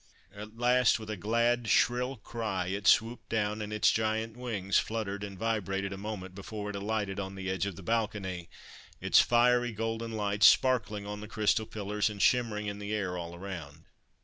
At 0.33 0.57
last, 0.57 0.97
with 0.97 1.11
a 1.11 1.15
glad, 1.15 1.67
shrill 1.69 2.17
cry, 2.17 2.65
it 2.69 2.87
swooped 2.87 3.29
down, 3.29 3.61
and 3.61 3.71
its 3.71 3.91
giant 3.91 4.35
wings 4.35 4.79
fluttered 4.79 5.23
and 5.23 5.37
vibrated 5.37 5.93
a 5.93 5.95
moment 5.99 6.33
before 6.33 6.71
it 6.71 6.75
alighted 6.75 7.19
on 7.19 7.35
the 7.35 7.51
edge 7.51 7.67
of 7.67 7.75
the 7.75 7.83
balcony, 7.83 8.49
its 8.99 9.19
fiery 9.19 9.73
golden 9.73 10.13
light 10.13 10.41
sparkling 10.41 11.05
on 11.05 11.21
the 11.21 11.27
crystal 11.27 11.67
pillars 11.67 12.09
and 12.09 12.19
shimmering 12.23 12.65
in 12.65 12.79
the 12.79 12.91
air 12.95 13.15
all 13.15 13.35
around. 13.35 13.83